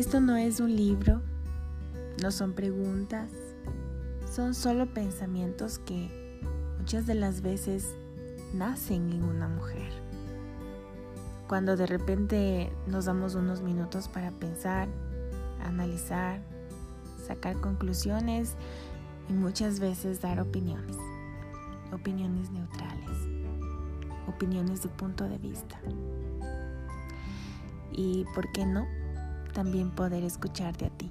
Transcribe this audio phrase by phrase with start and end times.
[0.00, 1.20] Esto no es un libro,
[2.22, 3.30] no son preguntas,
[4.34, 6.40] son solo pensamientos que
[6.78, 7.94] muchas de las veces
[8.54, 9.92] nacen en una mujer.
[11.48, 14.88] Cuando de repente nos damos unos minutos para pensar,
[15.62, 16.40] analizar,
[17.26, 18.54] sacar conclusiones
[19.28, 20.96] y muchas veces dar opiniones,
[21.92, 23.18] opiniones neutrales,
[24.26, 25.78] opiniones de punto de vista.
[27.92, 28.99] Y, ¿por qué no?
[29.52, 31.10] También poder escucharte a ti.